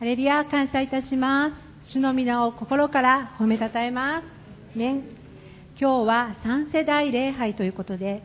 [0.00, 1.50] ハレルヤ感謝いたしま
[1.84, 1.92] す。
[1.92, 4.22] 主の皆を心から褒めたたえま
[4.74, 4.78] す。
[4.78, 5.02] ね、
[5.78, 8.22] 今日は三世代礼拝ということで、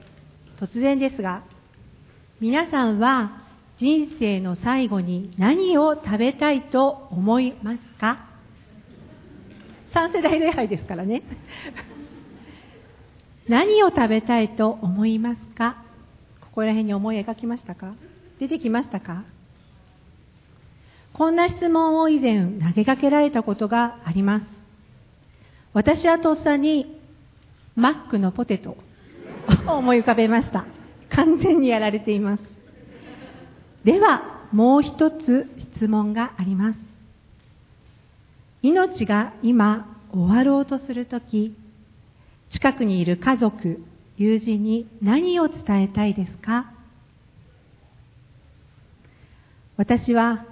[0.58, 1.44] 突然ですが、
[2.40, 3.42] 皆さんは
[3.78, 8.26] 人生の最後に何を食べたいと思いますか？
[9.94, 11.24] 三世代礼拝ですからね。
[13.50, 15.84] 何を食べたいと思いますか？
[16.40, 17.96] ここら辺に思い描きましたか？
[18.40, 19.26] 出てきましたか？
[21.18, 24.46] こんな質問を以前投げかけられたことがあります。
[25.72, 27.00] 私はとっさに
[27.74, 28.78] マックのポテトを
[29.78, 30.66] 思い浮かべました。
[31.10, 32.44] 完全にやられています。
[33.86, 36.80] では、もう一つ質問があります。
[38.62, 41.56] 命が今終わろうとするとき、
[42.50, 43.82] 近くにいる家族、
[44.18, 46.74] 友人に何を伝えたいですか？
[49.78, 50.46] 私は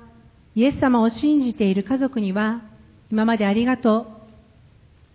[0.55, 2.61] イエス様を信じている家族には
[3.11, 4.07] 今までありがとう。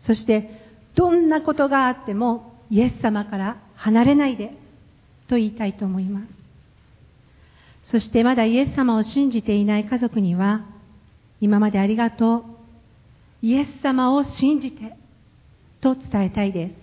[0.06, 0.62] そして
[0.94, 4.52] どんなことがあってもイエス様から離れないで
[5.28, 6.38] と言いたいと思います。
[7.90, 10.66] そしてまだイエス様を信じていない家族には
[11.40, 12.44] 今までありがとう。
[13.40, 14.96] イエス様を信じて
[15.80, 16.74] と伝えたいです。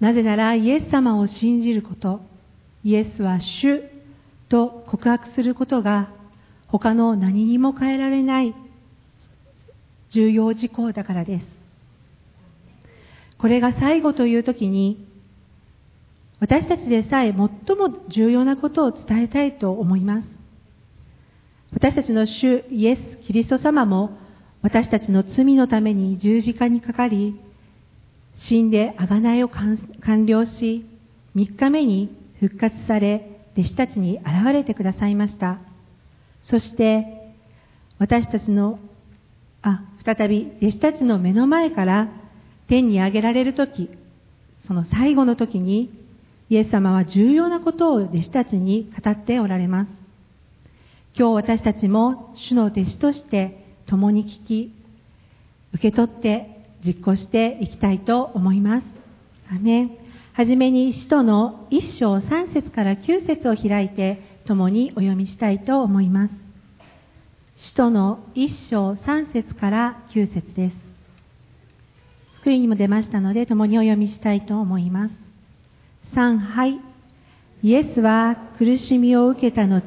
[0.00, 2.22] なぜならイエス様を信じること、
[2.82, 3.82] イエスは主
[4.48, 6.08] と告白することが
[6.70, 8.54] 他の何にも変えられない
[10.10, 11.46] 重要事項だからです。
[13.38, 15.06] これが最後という時に
[16.40, 17.48] 私たちでさえ最も
[18.08, 20.28] 重要なことを伝えたいと思います。
[21.72, 24.18] 私たちの主イエス・キリスト様も
[24.62, 27.38] 私たちの罪のために十字架にかかり、
[28.36, 30.86] 死んで贖いを完了し、
[31.36, 35.58] 3日目に復活され、弟子たちに現れてくださいました。
[36.42, 37.34] そして、
[37.98, 38.78] 私たちの、
[39.62, 42.08] あ、再び弟子たちの目の前から
[42.66, 43.90] 天に上げられるとき、
[44.66, 45.90] その最後の時に、
[46.48, 49.90] イエス様は重要なことを弟子たちに語っておられます。
[51.16, 54.72] 今日私たちも主の弟子として共に聞き、
[55.74, 58.84] 受け取って実行していきたいと思います。
[59.50, 59.90] アメン。
[60.32, 66.34] はじめに使徒の一章三節から九節を開いて共にお読みしたいと思います。
[67.54, 70.76] 使徒の一章三節から九節です。
[72.34, 75.14] スクリーンにも出ましたので共にお読みしたいと思います。
[76.14, 76.80] 三はい。
[77.62, 79.86] イエスは苦しみを受けた後、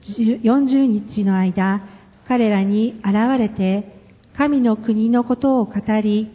[0.00, 1.82] 40日の間、
[2.26, 3.96] 彼らに現れて、
[4.36, 6.32] 神の国のことを語り、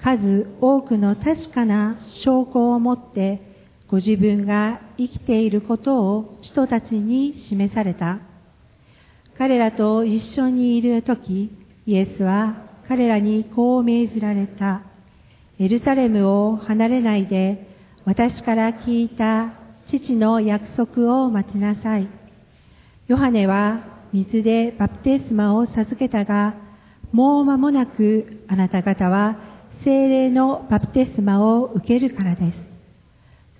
[0.00, 3.53] 数多くの確かな証拠を持って、
[3.88, 8.20] ご自分が生きていることを人たちに示された。
[9.36, 11.50] 彼らと一緒にいるとき、
[11.86, 14.82] イエスは彼らにこう命じられた。
[15.58, 17.68] エルサレムを離れないで、
[18.04, 19.54] 私から聞いた
[19.88, 22.08] 父の約束を待ちなさい。
[23.06, 26.54] ヨハネは水でバプテスマを授けたが、
[27.12, 29.36] もう間もなくあなた方は
[29.84, 32.73] 精霊のバプテスマを受けるからです。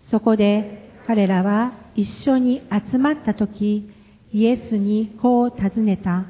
[0.08, 3.90] そこで彼らは一緒に集まった時、
[4.32, 6.24] イエスにこう尋ねた。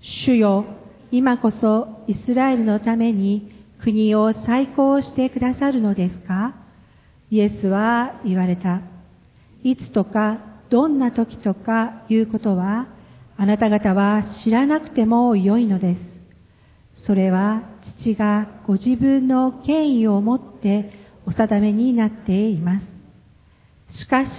[0.00, 0.64] 主よ、
[1.10, 6.54] 今こそイスラエルのために国を再興してくださるのですか？
[7.30, 8.82] イエスは言われた。
[9.62, 10.38] いつとか
[10.70, 12.86] どんな時とかいうことは
[13.36, 16.00] あなた方は知らなくても良いのです。
[17.04, 17.62] それは
[18.00, 20.92] 父がご自分の権威を持って
[21.24, 22.97] お定めになっています。
[23.90, 24.30] しかし、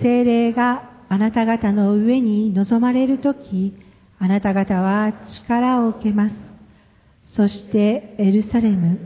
[0.00, 3.74] 精霊があなた方の上に臨まれるとき、
[4.18, 6.36] あなた方は力を受けます。
[7.26, 8.98] そしてエルサレム、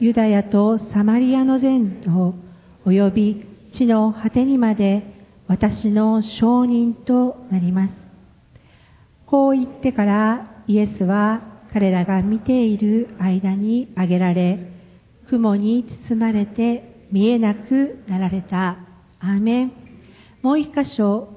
[0.00, 2.34] ユダヤとサマリアの全土、
[2.86, 5.02] 及び地の果てにまで
[5.46, 7.94] 私の証人となります。
[9.26, 14.58] こう言ってからイエスは彼らが見ている間に挙げられ、
[15.28, 18.89] 雲に包まれて見えなくなられた。
[19.20, 19.72] アメン。
[20.42, 21.28] もう一箇所、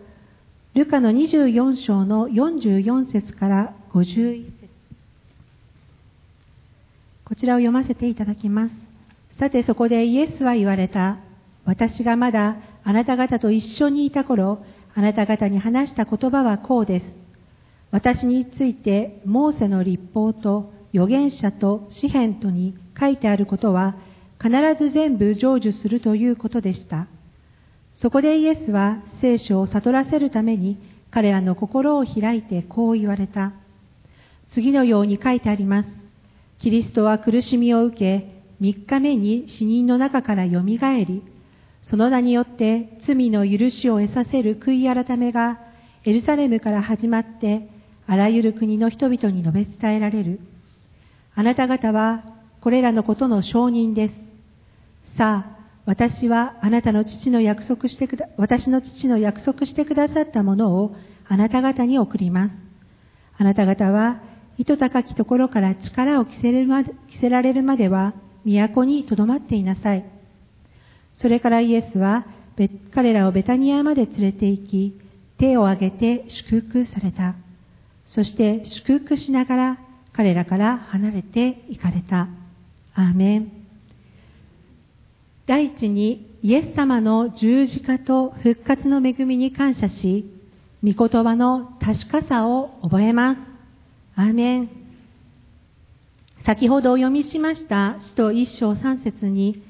[0.74, 4.54] ルカの24章の44節から51節
[7.26, 8.76] こちらを読ませていただきます。
[9.38, 11.18] さてそこでイエスは言われた。
[11.66, 14.64] 私がまだあなた方と一緒にいた頃、
[14.96, 17.06] あなた方に話した言葉はこうです。
[17.92, 23.96] 私についてモーセの立法と預言者と詩篇とに書いてあることは
[24.42, 27.08] 必ず全部成就するということでした。
[27.94, 30.78] そこでイエスは聖書を悟らせるために
[31.12, 33.54] 彼らの心を開いてこう言われた。
[34.50, 35.90] 次のように書いてあります。
[36.60, 41.24] キリストは苦しみを受け、3日目に死人の中から蘇り、
[41.82, 45.60] その名によって罪の許しを得させる悔い改めが
[46.06, 47.68] エルサレムから始まって
[48.08, 50.40] あらゆる国の人々に述べ伝えられる。
[51.36, 52.24] あなた方は
[52.62, 54.16] これらのことの証人です。
[55.18, 60.96] さあ、私はあなたの父の約束してくだ、私の父の約束してくださったものを
[61.28, 62.54] あなた方に送ります。
[63.38, 64.22] あなた方は、
[64.58, 68.14] 糸高きところから力を着せるまで着せられるまでは、
[68.46, 70.06] 都に留まっていなさい。
[71.18, 72.26] それからイエスは、
[72.94, 75.00] 彼らをベタニアまで連れて行き、
[75.38, 77.36] 手を挙げて祝福された。
[78.06, 79.78] そして祝福しながら
[80.14, 82.28] 彼らから離れて行かれた。
[82.94, 83.63] アーメン。
[85.46, 90.30] 第一にイエス様の十字架と復活の恵みに感謝し、
[90.84, 93.40] 御言葉の確かさを覚えます。
[94.16, 94.70] アーメン。
[96.46, 99.62] 先ほどお読みしました使徒一章三節に、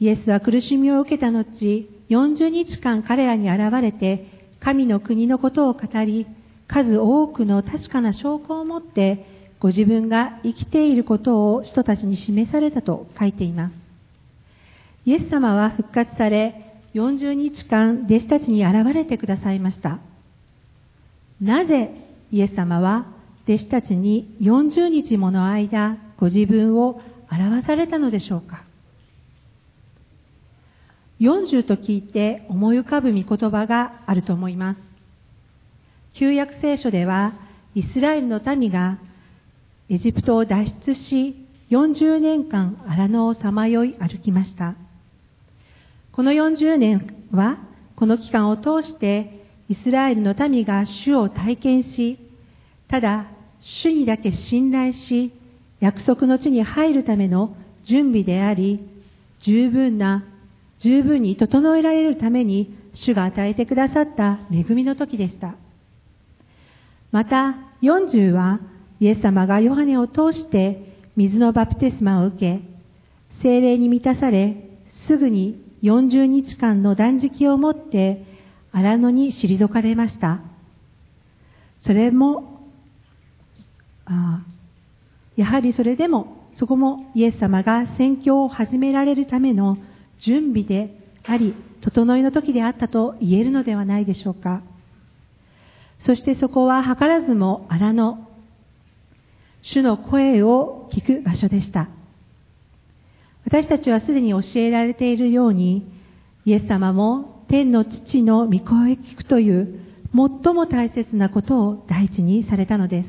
[0.00, 6.26] イエスは苦しみを受けた後、40日間彼らに現れて、神の国のことを語り、
[6.68, 9.26] 数多くの確かな証拠を持って、
[9.60, 13.79] ご自分が生きていることを人たちに示されたと書いています。
[15.06, 19.98] イエス様は復活され、40日間弟子たちに現れてくださいました。
[21.40, 21.90] なぜ
[22.32, 23.06] イエス様は
[23.44, 27.00] 弟子たちに40日もの間ご自分を
[27.30, 28.64] 表されたのでしょうか
[31.20, 34.80] ？40と聞いて思い浮かぶ御言葉があると思います。
[36.14, 37.34] 旧約聖書では
[37.74, 38.98] イスラエルの民が
[39.88, 41.36] エジプトを脱出し
[41.70, 44.74] 40年間荒野をさまよい歩きました。
[46.12, 47.58] この40年は
[47.96, 52.18] この期間を通してイスラエルの民が主を体験し、
[52.88, 53.26] ただ
[53.60, 55.32] 主にだけ信頼し、
[55.80, 58.80] 約束の地に入るための準備であり、
[59.40, 60.24] 十分な、
[60.80, 65.54] 十分に整えられるために主が与えてくださった恵みの時でした。
[67.12, 68.60] また、40は
[68.98, 72.60] イエス様がヨハネを通して水のバプテスマを受け、
[73.42, 74.68] 精霊に満たされ、
[75.06, 78.24] すぐに40日間の断食をもって
[78.72, 80.40] 荒野に退かれました。
[81.82, 82.60] それも、
[84.04, 84.42] あ
[85.36, 89.78] やはりそれでも、そこもイエス様が宣教を始められるための
[90.18, 90.94] 準備で
[91.24, 94.62] あり、整いの時であったと言えるのではないでしょうか。
[96.00, 98.26] そしてそこは図らずも荒野、
[99.62, 101.88] 主の声を聞く場所でした。
[103.50, 105.84] 私たちはすでに教えられているように、
[106.44, 109.80] イエス様も天の父の御声を聞くという
[110.14, 113.08] 最も大切なことを第一にされたのです。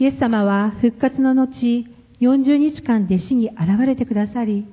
[0.00, 1.86] イエス様は復活の後、
[2.20, 4.66] 40日間弟子に現れてくださり、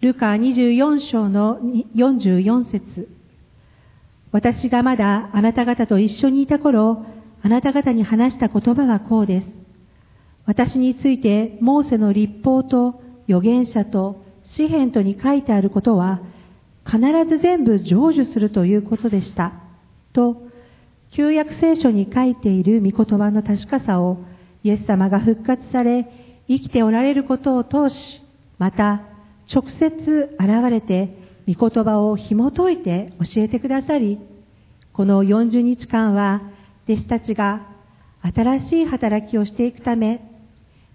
[0.00, 1.60] ルカ24章の
[1.94, 3.08] 44節
[4.32, 7.06] 私がまだあなた方と一緒にいた頃、
[7.42, 9.46] あなた方に話した言葉はこうです。
[10.44, 16.20] 私についてモーセの立法と預言者と詩篇とに書いてあることは
[16.88, 19.52] 必ず全部成就するということでした。
[20.14, 20.48] と、
[21.10, 24.18] 旧約聖書に書いている御言葉の確かさを、
[24.64, 26.10] イエス様が復活され、
[26.48, 28.22] 生きておられることを通し、
[28.58, 29.02] また、
[29.52, 31.14] 直接現れて、
[31.46, 34.18] 御言葉を紐解いて教えてくださり、
[34.94, 36.40] この40日間は、
[36.88, 37.66] 弟子たちが
[38.22, 40.27] 新しい働きをしていくため、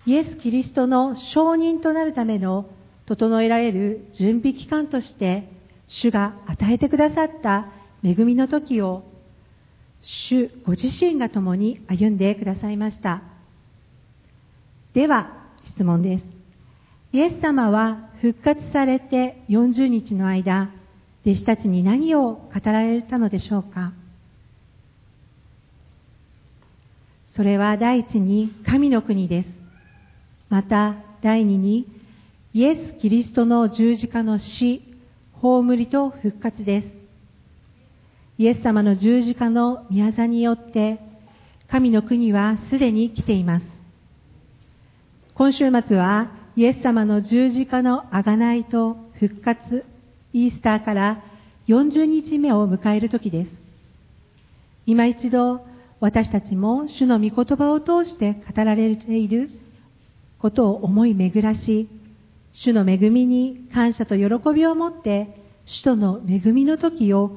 [0.06, 2.66] イエス・キリストの証人となるための
[3.06, 5.50] 整えられる準備期間として
[5.88, 7.68] 主が与えてくださった
[8.04, 9.04] 恵みの時を、
[10.02, 13.22] 主ご自身が共に歩んでくださいました。
[14.94, 16.26] では、質問です。
[17.14, 20.72] イエス様は復活されて40日の間、
[21.26, 23.94] 弟子たちに何を語られたのでしょうか？
[27.36, 29.63] それは第一に神の国です。
[30.50, 31.88] また第二に
[32.54, 34.84] イエス・キリストの十字架の死、
[35.42, 36.88] 葬りと復活です。
[38.38, 41.00] イエス様の十字架の宮座によって、
[41.68, 43.66] 神の国はすでに来ています。
[45.34, 49.84] 今週末は、イエス様の十字架の贖いと復活、
[50.34, 51.24] イースターから
[51.68, 53.52] 40日目を迎える時です。
[54.86, 55.66] 今一度、
[56.00, 59.50] 私たちも主の御言葉を通して語られている
[60.44, 61.88] ことを思い巡らし、
[62.52, 67.32] 主の恵みに感謝と喜びを持って、主との恵みの時を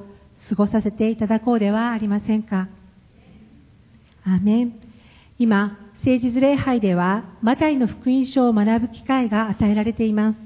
[0.48, 2.68] 過ごさせていただこうではありませんか。
[4.24, 4.72] アーメン。
[5.38, 10.38] 今、聖日礼拝では、マタイの福音書を学ぶ機会が与えられています。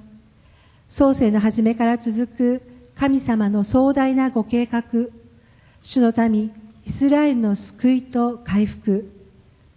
[0.90, 2.62] 創世の初めから続く
[2.95, 4.83] 神様の壮大なご計画、
[5.81, 6.52] 主の民、
[6.85, 9.11] イスラエルの救いと回復、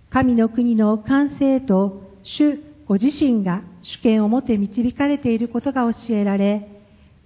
[0.10, 6.70] 神の国の完成と主ご自身が主権を持って導かれていることが教えられ、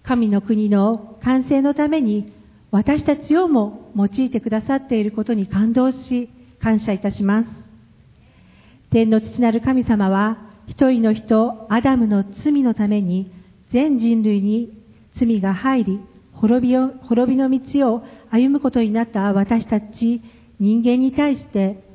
[0.03, 2.33] 神の国の完成のために
[2.71, 6.29] 私たちをも用いてくださっていることに感動し、
[6.61, 7.49] 感謝いたします。
[8.91, 10.37] 天の父なる神様は、
[10.67, 13.31] 一人の人、アダムの罪のために、
[13.71, 14.77] 全人類に
[15.15, 15.99] 罪が入り、
[16.33, 20.21] 滅びを滅びの道を歩むことになった私たち
[20.59, 21.86] 人間に対して、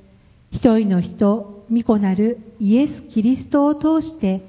[0.53, 4.49] 一人の人、御子なるイエス・キリストを通して、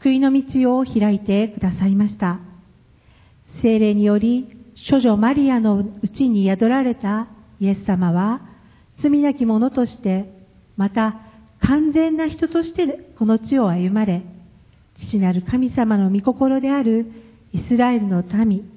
[0.00, 2.40] 救いの道を開いてくださいました。
[3.62, 4.48] 精霊により、
[4.90, 7.28] 処女マリアのうちに宿られた
[7.60, 8.40] イエス様は、
[9.02, 10.32] 罪なき者として、
[10.76, 11.20] また
[11.60, 14.22] 完全な人としてこの地を歩まれ、
[15.08, 17.06] 父なる神様の御心である
[17.52, 18.68] イスラエルの民、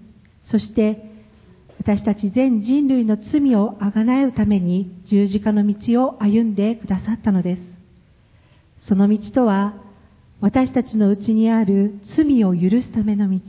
[0.45, 1.06] そして
[1.79, 7.61] 私たち全人類の罪をあがなえるために十字架の道を歩んでくださったのです。
[8.87, 9.75] その道とは、
[10.39, 13.39] 私たちのうちにある罪を許すための道、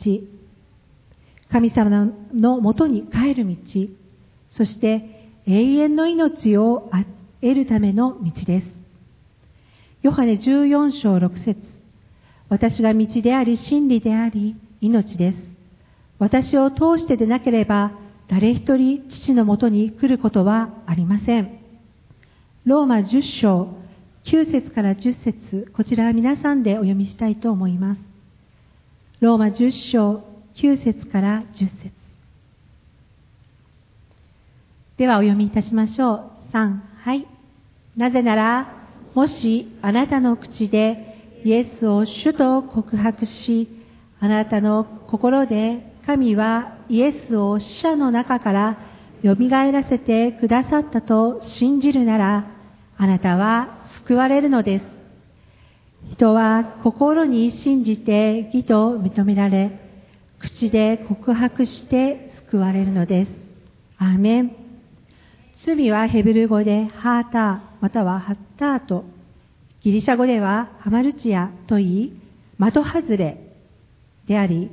[1.50, 3.56] 神様のもとに帰る道、
[4.50, 6.90] そして永遠の命を
[7.40, 8.66] 得るための道です。
[10.02, 11.60] ヨハネ14章6節
[12.48, 15.38] 私が道であり真理であり命です。
[16.18, 17.92] 私を通してでなければ
[18.28, 21.58] 誰一人父のもとに来ることはありません。
[22.64, 23.68] ローマ10章
[24.24, 28.00] 9節から10節こちらは皆さんでお読みしたいと思います。
[29.20, 30.22] ローマ10章
[30.56, 31.90] 9節から10節
[34.98, 36.30] ではお読みいたしましょう。
[36.52, 37.26] 3、はい。
[37.96, 38.74] なぜなら、
[39.14, 43.68] もしあなたの口でイエスを主と告白し、
[44.20, 48.78] あなたの心で神はイエスを死者の中から
[49.22, 52.46] 蘇らせてくださったと信じるなら、
[52.96, 54.86] あなたは救われるのです。
[56.12, 59.78] 人は心に信じて義と認められ、
[60.38, 63.30] 口で告白して救われるのです。
[63.98, 64.56] アーメン。
[65.66, 69.04] 罪はヘブル語でハーターまたはハッターと、
[69.82, 72.12] ギリシャ語ではハマルチアと言い、
[72.58, 73.36] 的外れ
[74.26, 74.70] であり、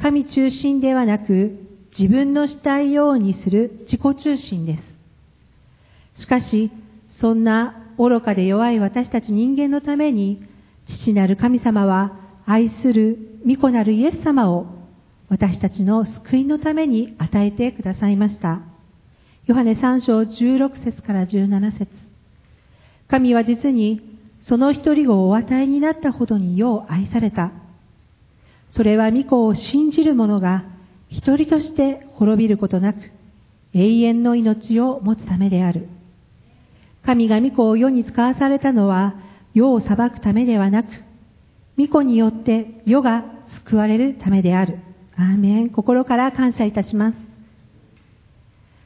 [0.00, 1.58] 神中心ではなく
[1.98, 4.78] 自分のしたいようにする自己中心で
[6.16, 6.22] す。
[6.22, 6.70] しかし、
[7.18, 10.42] そんな愚かで弱い私たち人間のために、
[10.86, 14.66] 父なる神様は愛する御子なるイエス様を
[15.28, 18.60] 私たちの救いのために与えてくださいました。
[19.46, 21.88] ヨハネ3章16節から17節
[23.08, 27.52] 神は実にその一人をお与えになったほどによう愛された。
[28.70, 30.64] それは御子を信じる者が
[31.08, 32.98] 一人として滅びることなく
[33.72, 35.88] 永遠の命を持つためである。
[37.04, 39.14] 神が御子を世に使わされたのは
[39.54, 40.88] 世を裁くためではなく、
[41.78, 43.24] 御子によって世が
[43.64, 44.78] 救われるためである。
[45.16, 45.70] アーメン。
[45.70, 47.16] 心から感謝いたします。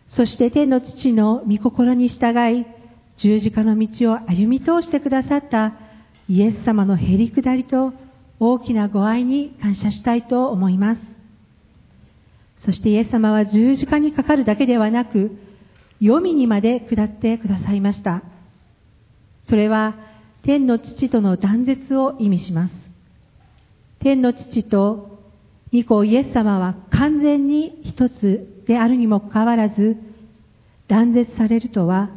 [0.09, 2.67] そして天の父の御心に従い、
[3.17, 5.75] 十字架の道を歩み通してくださった
[6.29, 7.93] イエス様のへり下りと
[8.41, 11.01] 大きなご愛に感謝したいと思います。
[12.65, 15.37] そしてイエス様は十字架にかかるだけではなく、
[16.01, 18.23] 黄泉にまで下ってくださいました。
[19.49, 19.95] それは
[20.43, 22.75] 天の父との断絶を意味します。
[24.01, 25.21] 天の父と
[25.73, 29.97] 御子イエス様は完全に一つであるにもかかわらず、
[30.89, 32.11] 断絶されるとは、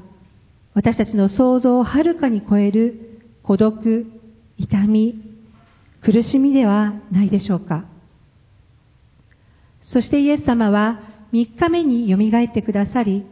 [0.73, 4.05] 私たちの想像をはるかに超える孤独、
[4.57, 5.26] 痛み、
[6.07, 7.83] 苦しみではないでしょうか。
[9.81, 11.01] そしてイエス様は
[11.33, 13.25] 3日目によみがえってくださり、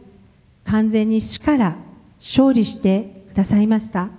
[0.66, 1.78] 完全に死から
[2.18, 4.10] 勝利してくださいました。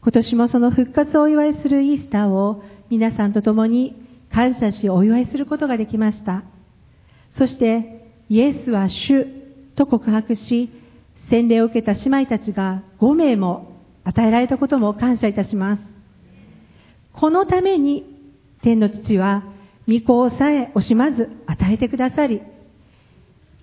[0.00, 6.44] 今年もその復活をお祝いするイースターを皆さんと共に感謝しお祝いすることができました。
[7.32, 9.26] そして、イエスは主
[9.76, 10.70] と告白し、
[11.28, 15.91] 洗礼を受けた姉妹たちが5名も与えられたことも感謝いたします。
[17.14, 18.04] このために
[18.62, 19.44] 天の父は
[19.88, 22.42] 御子をさえ惜しまず与えてくださり、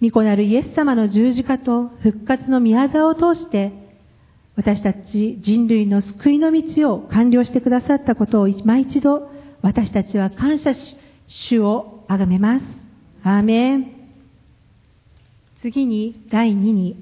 [0.02, 3.72] 御子なるイエス様の十字架と復活の宮沢を通して、
[4.56, 10.96] 私たち人類の救いの道を完了してくださったことを今一度私たちは感謝し、
[11.28, 12.66] 主をあがめます。
[13.24, 13.94] アーメン。
[15.62, 16.96] 次に第2に、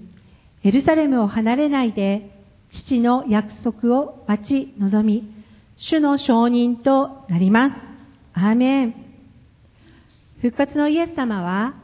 [0.64, 2.32] エルサレムを離れないで、
[2.72, 5.37] 父の約束を待ち望み、
[5.80, 7.76] 主の承認となります。
[8.34, 8.96] アーメン。
[10.42, 11.76] 復活のイエス様は、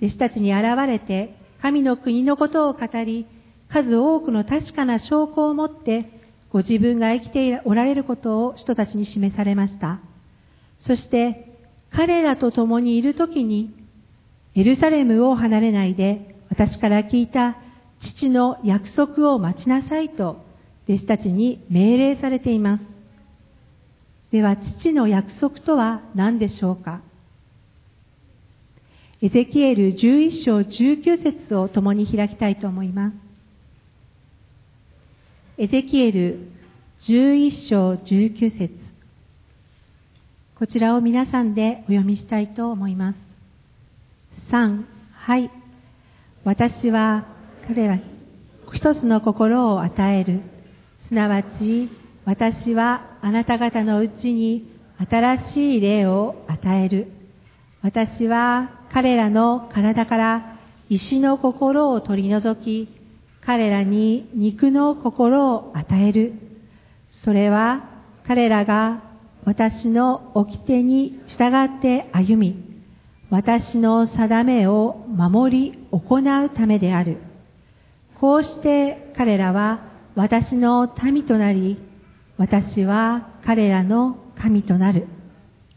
[0.00, 3.26] 弟子たちに現れて、神の国のことを語り、
[3.68, 6.10] 数多くの確かな証拠を持って、
[6.50, 10.00] ご自分が生きておられることを人たちに示されました。
[10.80, 11.58] そして、
[11.90, 13.74] 彼らと共にいるときに、
[14.54, 17.58] エルサレムを離れないで、私から聞いた
[18.00, 20.42] 父の約束を待ちなさいと、
[20.88, 22.93] 弟子たちに命令されています。
[24.34, 27.02] では、父の約束とは何でしょうか？
[29.22, 33.14] エゼキエル11章19節を共に開きたいと思います。
[35.56, 36.48] エゼキエル
[37.02, 38.74] 11章19節
[40.58, 43.18] こちらを皆さんでお読みしたいと思います。
[44.50, 45.48] 3、はい。
[46.42, 47.28] 私は
[47.68, 48.02] 彼らに
[48.72, 50.40] 一つの心を与える。
[51.06, 51.88] すなわち、
[52.24, 57.10] 私はあなた方のうちに新しい霊を与える。
[57.80, 60.58] 私は彼らの体から
[60.90, 62.86] 石の心を取り除き、
[63.40, 66.34] 彼らに肉の心を与える。
[67.08, 67.88] それは
[68.26, 69.02] 彼らが
[69.46, 72.62] 私の掟に従って歩み、
[73.30, 77.16] 私の定めを守り行うためである。
[78.20, 79.80] こうして彼らは
[80.14, 81.93] 私の民となり、
[82.36, 85.06] 私は彼らの神となる。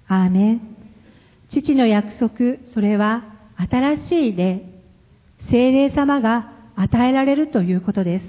[0.08, 0.78] アーメン。
[1.50, 3.24] 父の約束、それは
[3.58, 4.64] 新しい霊、
[5.50, 8.26] 精霊様が与えられるということです。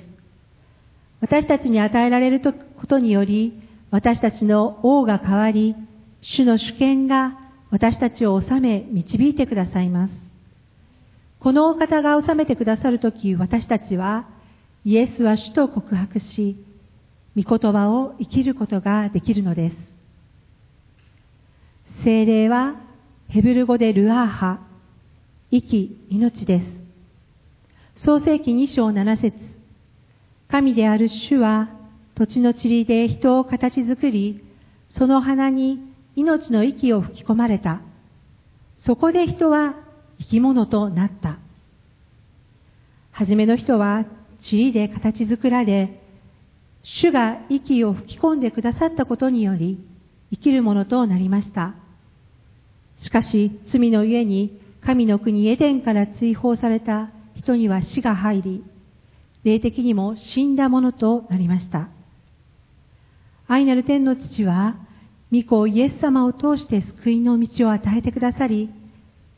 [1.21, 5.75] 私たちに与えられることにより、私たちの王が変わり、
[6.21, 7.39] 主の主権が
[7.71, 10.15] 私たちを治め、導いてくださいます。
[11.41, 14.29] このお方が治めてくださるとき、私たちは、
[14.85, 16.57] イエスは主と告白し、
[17.39, 19.77] 御言葉を生きることができるのです。
[22.03, 22.75] 精霊は、
[23.29, 24.59] ヘブル語でルアーハ、
[25.53, 26.63] 生き、命で
[27.97, 28.03] す。
[28.03, 29.37] 創世記2章7節
[30.49, 31.69] 神である主は、
[32.17, 34.43] 土地の塵で人を形作り、
[34.91, 35.79] その花に
[36.17, 37.83] 命の息を吹き込まれた。
[38.79, 39.77] そこで人は
[40.19, 41.39] 生き物となった。
[43.13, 44.07] はじめの人は
[44.51, 46.03] 塵で形作られ、
[46.83, 49.79] 主が息を吹き込んでくださったことにより
[50.31, 51.75] 生きるものとなりました。
[53.01, 58.65] しかし罪のゆえに神の国エデンから追放された人には死が入り、
[59.45, 61.89] 霊的にも死んだものとなりました。
[63.47, 64.77] 愛なる天の父は、
[65.33, 68.71] 御子イエス様を通して救いの道を与えてくださり、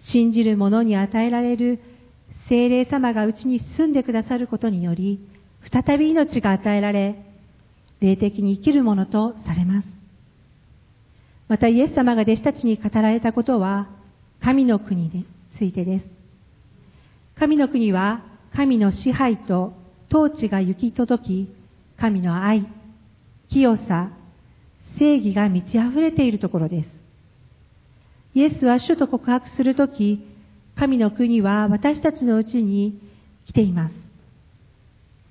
[0.02, 1.80] 信じる者に与えられる
[2.48, 5.20] 精霊様がうちに住んでくださることにより、
[5.70, 7.29] 再び命が与えられ、
[8.00, 9.88] 霊的に生きるものとされます。
[11.48, 13.88] またイエス様が弟子たちに語られたことは、
[14.42, 15.26] 神の国に
[15.58, 16.06] ついてです。
[17.38, 18.22] 神の国は、
[18.54, 19.72] 神の支配と
[20.12, 21.54] 統治が行き届き、
[21.98, 22.66] 神の愛、
[23.48, 24.10] 清さ、
[24.98, 26.88] 正義が満ち溢れているところです。
[28.34, 30.24] イエスは主と告白するとき、
[30.76, 33.00] 神の国は私たちのうちに
[33.46, 33.94] 来ています。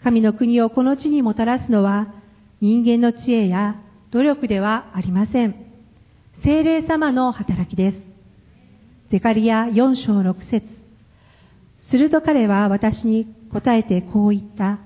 [0.03, 2.13] 神の国をこの地にもたらすのは
[2.61, 3.75] 人間の知恵や
[4.11, 5.55] 努力ではありません。
[6.43, 7.97] 精霊様の働きです。
[9.11, 10.67] ゼカリア4章6節
[11.89, 14.79] すると彼は私に答えてこう言った。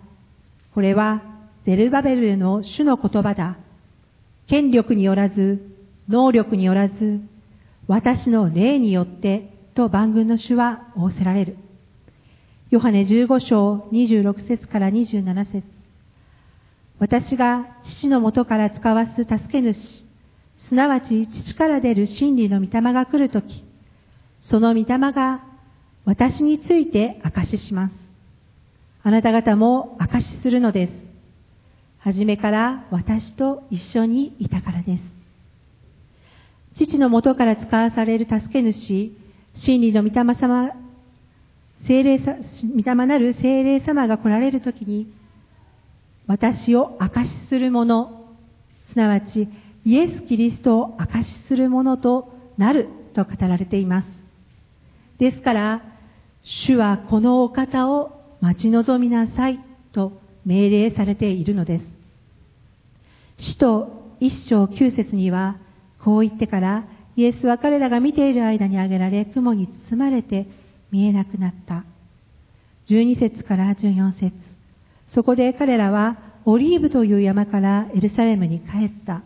[0.73, 1.23] これは
[1.65, 3.57] ゼルバベルへの主の言葉だ。
[4.47, 5.75] 権力によらず、
[6.07, 7.21] 能力によらず、
[7.87, 11.57] 私の霊によってと万軍の主は仰せられる。
[12.69, 15.72] ヨハネ15章26節から27節
[17.03, 19.77] 私が父のもとから使わす助け主、
[20.69, 23.61] すなわち父から出る真理の御霊が来るとき、
[24.39, 25.43] その御霊が
[26.05, 27.93] 私について証しします。
[29.03, 30.93] あなた方も証しするのです。
[31.99, 35.03] はじめから私と一緒にいたからです。
[36.77, 39.11] 父のもとから使わされる助け主、
[39.55, 40.71] 真理の御霊様、
[41.85, 42.37] 聖霊さ、
[42.73, 45.21] 御霊なる聖霊様が来られるときに、
[46.27, 48.25] 私を証しする者、
[48.91, 49.47] すなわち
[49.85, 54.07] イエス・キリストを証しする者となると語られています。
[55.19, 55.81] ですから、
[56.43, 59.59] 主はこのお方を待ち望みなさい
[59.91, 60.13] と
[60.45, 61.85] 命令されているのです。
[63.37, 65.57] 使徒一章九節には、
[66.03, 70.47] こう言ってから、イエスは彼らが見ている間に挙げられ、雲に包まれて
[70.91, 71.83] 見えなくなった。
[72.87, 74.52] 12節から14節
[75.13, 79.21] そこで彼らはオリーブという山からエルサレムに帰った。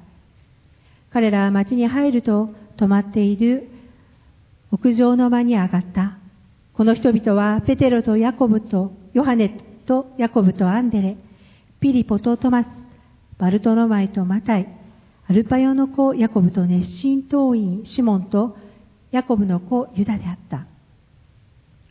[1.11, 3.69] 彼らは町に入ると泊まっている
[4.71, 6.17] 屋上の間に上がった。
[6.73, 9.49] この人々はペテロとヤコブとヨハネ
[9.85, 11.17] とヤコブとアンデレ、
[11.79, 12.67] ピリポとトマス、
[13.37, 14.67] バルトロマイとマタイ、
[15.27, 18.57] アルパヨの子ヤコブと熱心党員シモンと
[19.11, 20.67] ヤコブの子ユダであった。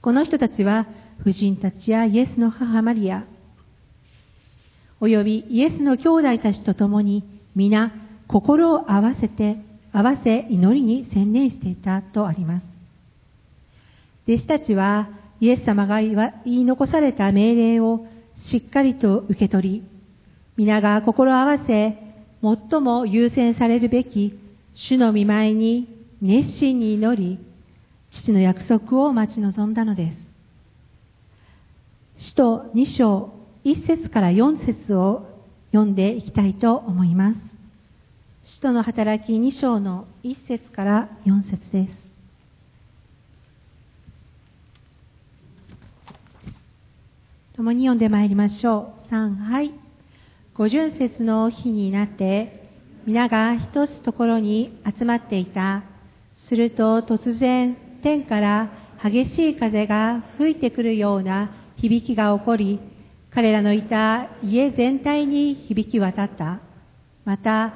[0.02, 0.86] この人たちは
[1.24, 3.24] 婦人たちやイエスの母マリア、
[5.00, 7.22] およびイエスの兄弟たちと共に
[7.54, 7.92] 皆
[8.28, 9.56] 心を合わせて、
[9.92, 12.66] 合わせ祈りに専念していたとあります。
[14.26, 15.08] 弟子たちは
[15.40, 18.06] イエス様が言い残された命令を
[18.46, 19.82] しっかりと受け取り、
[20.56, 21.98] 皆が心を合わせ、
[22.42, 24.38] 最も優先されるべき
[24.74, 25.88] 主の見舞いに
[26.20, 27.38] 熱心に祈り、
[28.12, 30.18] 父の約束を待ち望んだのです。
[32.18, 33.35] 使徒2章
[33.66, 35.26] 1節から4節を
[35.72, 37.40] 読んでいきたいと思います。
[38.44, 41.92] 使徒の働き2章の1節から4節です。
[47.56, 49.12] 共に読んでまいりましょう。
[49.12, 49.74] 3、はい。
[50.54, 52.70] 五巡節の日になって、
[53.04, 55.82] 皆が一つところに集まっていた。
[56.34, 58.70] すると突然、天から
[59.02, 62.78] 激しい風が吹いてくるような響きが起こり、
[63.36, 66.60] 彼らのいた家全体に響き渡った。
[67.26, 67.74] また、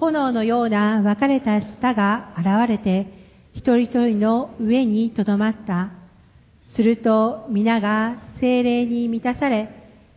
[0.00, 3.12] 炎のような分かれた舌が現れて、
[3.52, 5.90] 一人一人の上にとどまった。
[6.74, 9.68] すると皆が精霊に満たされ、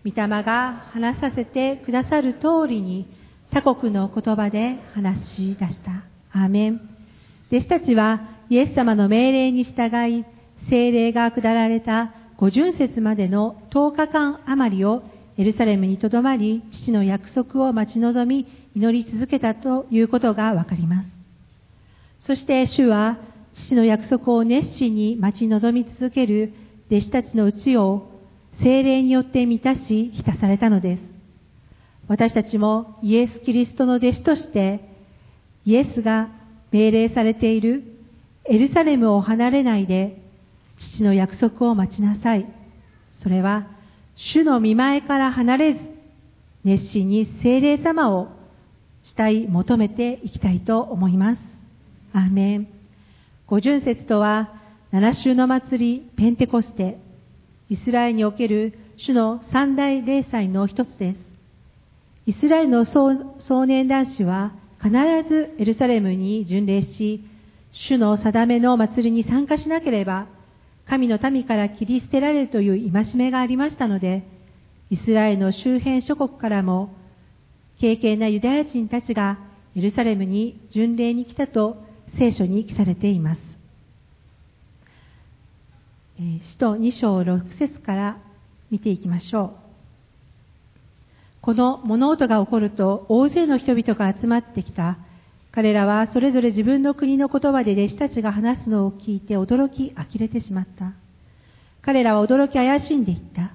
[0.05, 3.13] 御霊が話させてくださる通りに
[3.51, 6.05] 他国の言葉で話し出した。
[6.31, 6.75] アーメン。
[7.51, 10.23] 弟子たちはイエス様の命令に従い、
[10.69, 15.01] 精霊が下られた五巡節までの10日間余りを
[15.37, 21.09] エルサレムにとどまり、父の約束を待ち望み、祈り続けたということがわかります。
[22.19, 23.17] そして主は、
[23.55, 26.53] 父の約束を熱心に待ち望み続ける
[26.91, 28.07] 弟子たちのうちを
[28.61, 31.03] 精霊によって満たし、浸されたのです。
[32.07, 34.87] 私たちもイエス・キリストの弟子として、
[35.65, 36.29] イエスが
[36.71, 37.83] 命令されている
[38.45, 40.26] エルサレムを離れないで、
[40.79, 42.45] 父の約束を待ちなさい。
[43.21, 43.67] それは、
[44.15, 45.79] 主の見前から離れず、
[46.63, 48.29] 熱心に精霊様を
[49.03, 51.41] したい求めていきたいと思います。
[52.13, 52.67] アーメン。
[53.47, 54.53] 五巡節とは、
[54.91, 56.97] 七週の祭り、ペンテコステ、
[57.69, 61.17] イスラエルにおける主の三大礼祭の一つです。
[62.25, 64.91] イスラエルの少年男子は必
[65.27, 67.23] ずエルサレムに巡礼し、
[67.71, 70.27] 主の定めの祭りに参加しなければ、
[70.89, 74.23] 神の民から切り捨てられるという戒めがありましたので、
[74.89, 76.95] イスラエルの周辺諸国からも、
[77.79, 79.37] 敬虔なユダヤ人たちが
[79.75, 81.77] エルサレムに巡礼に来たと
[82.17, 83.41] 聖書に記されています。
[86.17, 88.17] 使徒2章6節から
[88.71, 89.67] 見ていきましょう。
[91.41, 94.97] この物音が起こると大勢の人々が集まってきた。
[95.57, 100.93] 彼らはそれぞれ自分の国の言葉で弟子たちが話すのを聞いて驚き呆れてしまった。
[101.81, 103.53] 彼らは驚き怪しんでいった。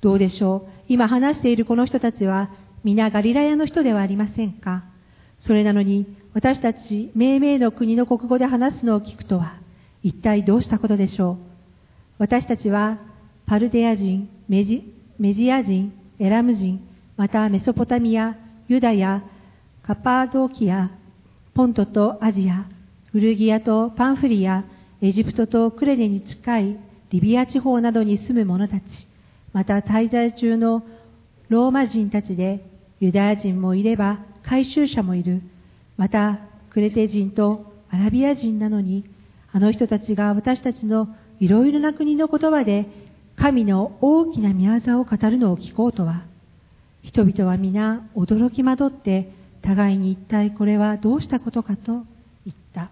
[0.00, 0.70] どうでしょう？
[0.88, 2.50] 今話しているこの人たちは
[2.82, 4.82] 皆ガリラヤの人ではありませんか？
[5.38, 9.54] それなのに私たち命名の国の国語で話すのを聞くとは
[10.02, 11.36] 一体どうしたことでしょう？
[12.18, 12.98] 私たちは
[13.46, 16.84] パルデア人、メジメジア人、エラム人、
[17.16, 18.36] またメソポタミア、
[18.66, 19.22] ユダヤ、
[19.84, 20.90] カパードキア、
[21.54, 22.66] ポントとアジア、
[23.12, 24.64] フルギアとパンフリア、
[25.00, 26.76] エジプトとクレネに近い
[27.10, 28.82] リビア地方などに住む者たち、
[29.52, 30.82] また滞在中の
[31.48, 35.42] ローマ人たちで、ユダヤ人もいれば回収者もいる。
[35.96, 36.40] また、
[36.70, 39.04] クレテ人とアラビア人なのに、
[39.52, 41.06] あの人たちが私たちの
[41.38, 42.86] いろいろな国の言葉で
[43.36, 46.24] 神の大きな宮業を語るのを聞こうとは、
[47.02, 51.92] 人々は皆驚き惑って互いに一体これはどうしたことかと
[52.44, 52.90] 言った。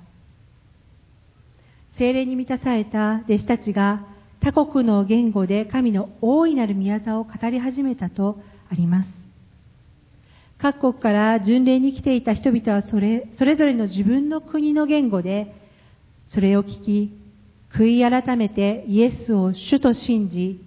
[1.98, 4.06] 精霊に満たされた弟子たちが
[4.40, 8.38] 他国の言語で神の大いなる宮業を語り始めたと
[8.70, 9.10] あります。
[10.58, 15.54] 各国から巡礼に来ていた人々はそれそれぞれの自分の国の言語で
[16.28, 17.22] それを聞き
[17.74, 20.62] 悔い改めてイエスを主と信じ、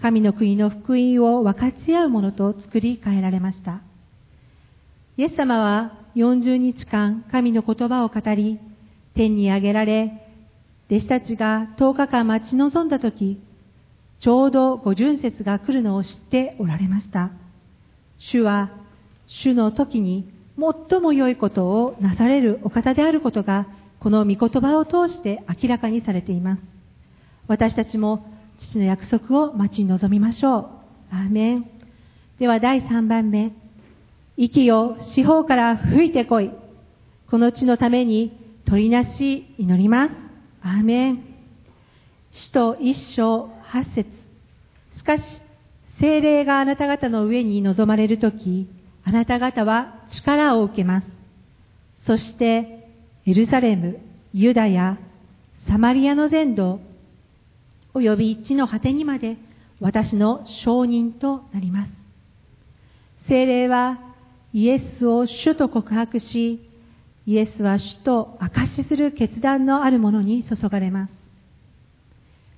[0.00, 3.80] 神の国の福音を分かち合うものと作り変えられました。
[5.16, 8.58] イエス様は40日間神の言葉を語り、
[9.14, 10.12] 天に上げられ、
[10.90, 13.38] 弟子たちが10日間待ち望んだとき、
[14.18, 17.30] ちょうどご巡節が来るのを知っておられました。
[18.18, 18.72] 主は、
[19.28, 20.28] 主の時に
[20.90, 23.68] 最も良いことをなされるお方であることが、
[24.00, 26.62] この御言葉を通して明らかにされています。
[27.46, 28.26] 私たちも
[28.58, 30.66] 父の約束を待ち望みましょう。
[31.12, 31.66] アーメン。
[32.40, 33.52] では第3番目。
[34.36, 36.50] 息を四方から吹いてこい。
[37.30, 40.14] この地のために取りなし祈ります。
[40.62, 41.24] アーメン。
[42.32, 44.08] 使徒一章八節
[44.96, 45.22] しかし、
[46.00, 48.68] 精霊があなた方の上に臨まれるとき、
[49.04, 51.06] あなた方は力を受けます。
[52.06, 52.88] そして、
[53.26, 54.00] エルサレム、
[54.32, 54.98] ユダヤ、
[55.68, 56.80] サマリアの全土、
[57.94, 59.36] 及び地の果てにまで
[59.80, 61.92] 私の証人となります。
[63.28, 63.98] 精霊は
[64.54, 66.60] イエスを主と告白し、
[67.26, 71.12] イエスは主と証しする決断のある者に注がれます。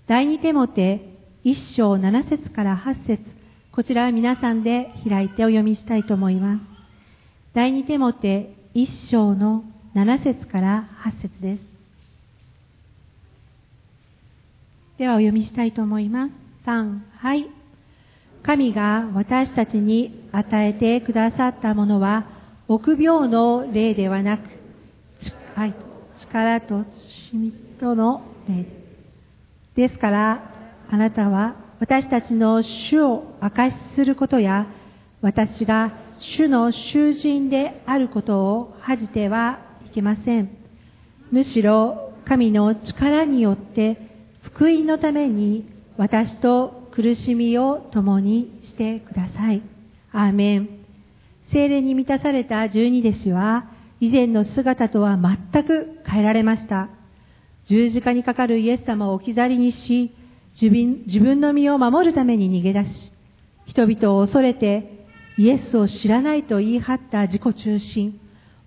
[0.07, 1.01] 第二手モて
[1.43, 3.25] 一章七節から八節
[3.73, 6.63] こちらは皆さんで開いてお読みしたいと思います。
[7.55, 11.63] 第二手モて一章の七節から八節です。
[14.99, 16.33] ではお読みしたいと思います。
[16.67, 17.56] 三、はい。
[18.47, 22.29] 神が私たちに与えてくださったものは、
[22.69, 24.43] 臆病の霊ではなく、
[25.57, 25.75] はい、
[26.21, 26.85] 力と
[27.33, 28.67] 罪との霊
[29.75, 30.53] ですから、
[30.89, 34.69] あなたは私たちの主を証しすることや、
[35.23, 40.57] 私が主の囚人であることを恥じてはいけません。
[41.33, 43.99] むしろ神の力によって
[44.43, 49.61] 福音のために私と苦しみを共にしてください。
[50.13, 50.69] アーメン。
[51.53, 53.67] 精霊に満たされた十二弟子は
[54.01, 56.89] 以前の姿とは全く変えられました。
[57.67, 60.11] 十字架にかかるイエス様を置き去りにし、
[60.59, 63.13] 自分の身を守るために逃げ出し、
[63.67, 65.05] 人々を恐れて
[65.37, 68.19] イエスを知らないと言い張った自己中心、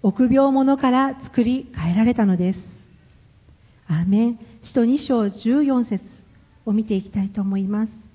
[0.03, 2.59] 臆病者から作り変えられたのです。
[3.87, 4.39] アーメン。
[4.61, 6.05] 使徒2章14節
[6.67, 8.08] を見ていきたいと思います。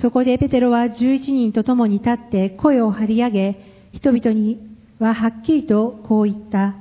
[0.00, 3.60] そこでペテロは11人と共に立って声を張り上げ、
[3.92, 4.58] 人々に
[4.98, 6.74] ははっきりとこう言った。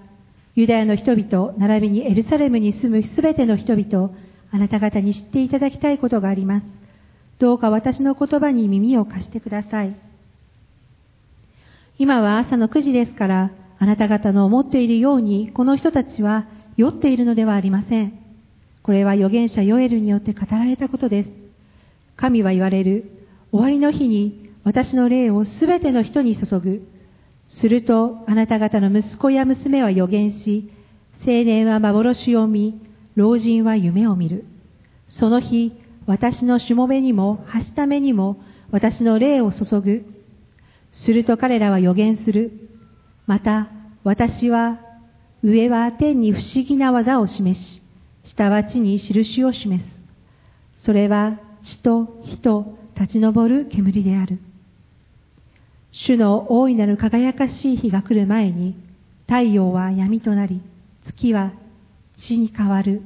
[0.55, 4.11] ユダヤの人々、並びにエルサレムに住むすべての人々、
[4.51, 6.65] あなた方に知っていただきたいことがあります。
[7.39, 9.95] どうか私の言葉に耳を貸してください。
[11.97, 16.45] 今は朝の9時ですから、あなた方の思っているように、この人たちは
[16.77, 18.17] 酔っているのではありません。
[18.81, 21.38] これは預言者ヨエルによって語られたことです。
[22.19, 23.11] 神は言われる。
[23.51, 26.85] 終わりの日に私の霊をすべての人に注ぐ。
[27.47, 30.69] するとあなた方の息子や娘は予言し、
[31.21, 32.81] 青年は幻を見、
[33.15, 34.45] 老人は夢を見る。
[35.07, 35.71] その日、
[36.07, 40.05] 私のしもべにも、はしためにも、私の霊を注ぐ。
[40.91, 42.51] すると彼らは予言する。
[43.27, 43.69] また、
[44.03, 44.79] 私は、
[45.41, 47.81] 上は天に不思議な技を示し、
[48.25, 50.83] 下は地に印を示す。
[50.83, 54.39] それは、地と火と立ち上る煙である。
[55.91, 58.75] 主の大いなる輝かしい日が来る前に、
[59.27, 60.61] 太陽は闇となり、
[61.05, 61.51] 月は
[62.17, 63.01] 血に変わる。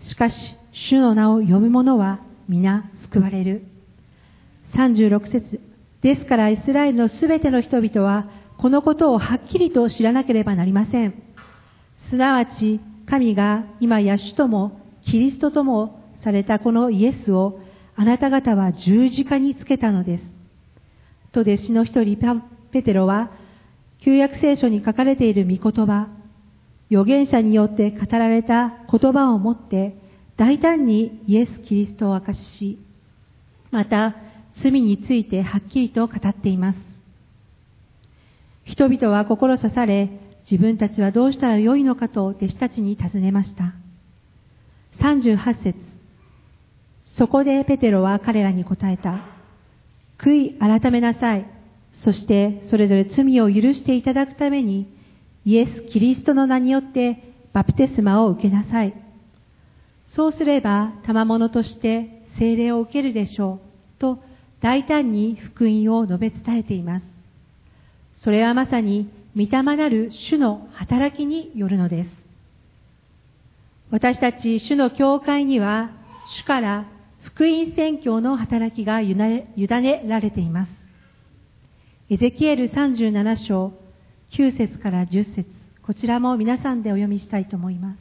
[0.00, 3.64] しかし、主の名を呼ぶ者は皆救われる。
[4.74, 5.60] 36節
[6.02, 11.22] ですからイスラエルのすべての人々は、このことをはっきりと知らなければなりません。
[12.08, 17.60] すなわち、神が今や主ともキリストともされたこのイエスを
[17.94, 20.24] あなた方は十字架につけたのです。
[21.30, 22.18] と弟子の一人
[22.72, 23.30] ペテロは、
[24.00, 26.08] 旧約聖書に書かれている御言葉、
[26.90, 29.96] 預言者によって語られた言葉をもって、
[30.36, 32.78] 大胆にイエス・キリストを明かし、
[33.70, 34.16] また
[34.56, 36.78] 罪についてはっきりと語っています。
[38.64, 40.10] 人々は心刺され、
[40.50, 43.74] 自分たちはどうしたらよいのかと弟子たちに尋ねました。
[44.98, 45.95] 38節
[47.16, 49.20] そこでペテロは彼らに答えた。
[50.18, 51.46] 悔い改めなさい。
[52.00, 54.86] そしてそれぞれ罪を許していただくために
[55.46, 58.94] イエス・キリストの名によってバプテスマを受けなさい。
[60.12, 63.60] そうすれば賜物として聖霊を受けるでしょ
[63.96, 64.00] う。
[64.00, 64.18] と
[64.60, 67.06] 大胆に福音を述べ伝えています。
[68.16, 72.10] それはまさに御霊なる主の働きによるのです。
[73.90, 75.90] 私たち主の教会には
[76.28, 76.95] 主から
[77.36, 79.52] 福音宣教の働きが委ね
[80.06, 80.72] られています。
[82.08, 83.74] エゼキエル37章
[84.30, 85.46] 9節から10節
[85.82, 87.98] こちらも皆さんでお読みしたいと思います。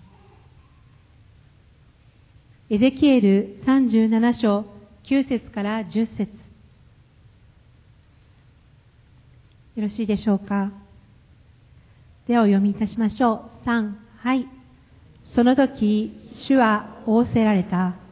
[2.70, 4.64] エゼキエル37章
[5.04, 6.32] 9節から10節
[9.76, 10.72] よろしいでしょうか？
[12.26, 13.68] ではお読みいたしましょう。
[13.68, 14.48] 3、はい。
[15.24, 18.05] その時、主は仰せられた。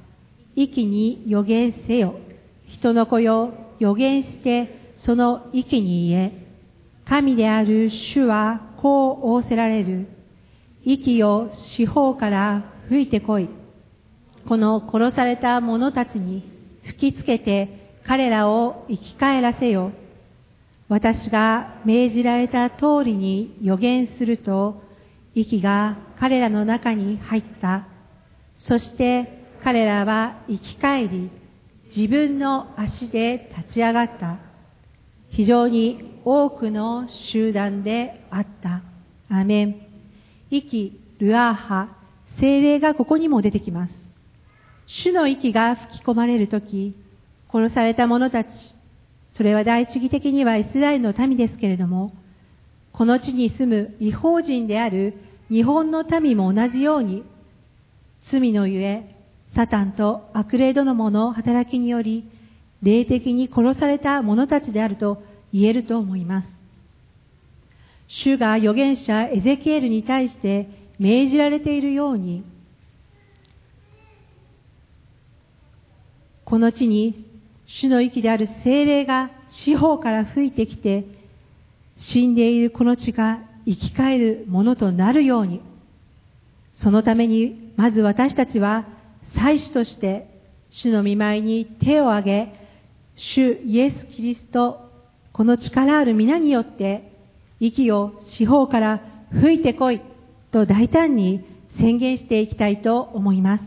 [0.55, 2.15] 息に予言せよ。
[2.67, 6.43] 人の子よ、予言して、その息に言え。
[7.05, 10.07] 神である主はこう仰せられる。
[10.83, 13.49] 息を四方から吹いてこい。
[14.47, 16.43] この殺された者たちに
[16.83, 19.91] 吹きつけて彼らを生き返らせよ。
[20.89, 24.83] 私が命じられた通りに予言すると、
[25.33, 27.87] 息が彼らの中に入った。
[28.55, 31.30] そして彼らは生き返り、
[31.95, 34.39] 自分の足で立ち上がった。
[35.30, 38.82] 非常に多くの集団であった。
[39.30, 39.88] アメン。
[40.49, 41.95] 息、ルアーハ、
[42.39, 43.93] 精霊がここにも出てきます。
[44.86, 46.93] 主の息が吹き込まれるとき、
[47.49, 48.49] 殺された者たち、
[49.32, 52.13] それは第一義的にはイスラエルの民ですけれども、
[52.91, 55.13] この地に住む違法人である
[55.49, 57.23] 日本の民も同じように、
[58.30, 59.12] 罪のゆえ、
[59.55, 62.27] サタンと悪霊どのもの働きにより、
[62.81, 66.47] 霊的に殺された者たちであると言えると思います。
[68.07, 72.43] 主が預言者エゼキエルに対して命じられているように、
[76.45, 77.25] この地に
[77.65, 81.05] 主の息である精霊が四方から吹いてきて、
[81.97, 85.61] 死んでいるこの地が生き返るものとなるように、
[86.75, 88.85] そのために、まず私たちは、
[89.35, 90.27] 祭司として、
[90.69, 92.53] 主の見舞いに手を挙げ、
[93.15, 94.89] 主イエス・キリスト、
[95.31, 97.11] この力ある皆によって、
[97.59, 100.01] 息を四方から吹いてこい、
[100.51, 101.43] と大胆に
[101.79, 103.63] 宣言していきたいと思います。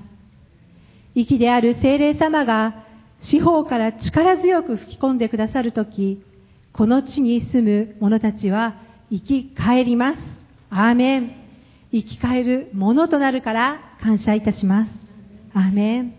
[1.15, 2.85] 息である精霊様が
[3.21, 6.23] 四方から力強く吹き込んでくださるとき、
[6.73, 8.77] この地に住む者たちは
[9.11, 10.19] 生き返ります。
[10.71, 11.47] アーメン。
[11.93, 15.06] 生き返るものとなるから感謝いたします。
[15.57, 16.15] アーメン。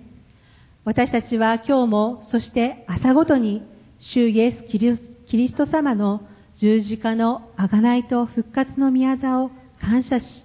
[0.83, 3.61] 私たちは今日も、そして朝ごとに、
[3.99, 6.21] 主イエス・キリスト様の
[6.55, 10.43] 十字架の贖いと復活の宮座を感謝し、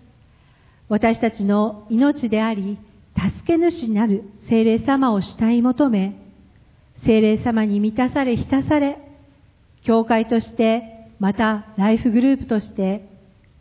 [0.91, 2.77] 私たちの命であり、
[3.17, 6.15] 助け主になる精霊様を慕い求め、
[7.07, 8.99] 精霊様に満たされ浸され、
[9.85, 13.09] 教会として、またライフグループとして、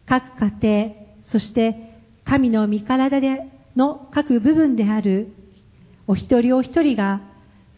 [0.06, 0.26] 各
[0.62, 0.96] 家庭、
[1.28, 5.34] そして神の御体での各部分である
[6.08, 7.22] お一人お一人が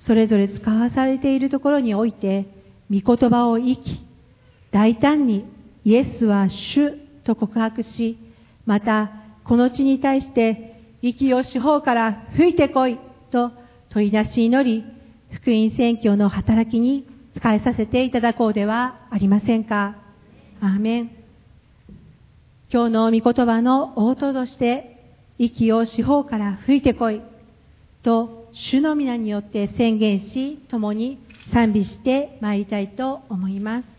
[0.06, 2.46] それぞれ使わされているところにおいて、
[2.92, 4.06] 御言葉を生き、
[4.72, 5.46] 大胆に
[5.86, 6.92] イエスは主
[7.24, 8.18] と告白し、
[8.66, 9.12] また
[9.44, 12.98] この地に対して息を四方から吹いてこい
[13.32, 13.52] と
[13.90, 14.84] 問い出し祈り、
[15.32, 19.96] 福音宣教の働きに使いさせていただこうではありませんか。
[20.62, 21.12] アーメン。
[22.72, 24.93] 今日の御言葉の応答として、
[25.38, 27.22] 息を四方から吹いてこい
[28.04, 31.20] と主の皆によって宣言し、共に
[31.52, 33.93] 賛美してまいりたいと思います。